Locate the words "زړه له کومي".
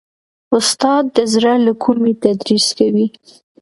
1.33-2.13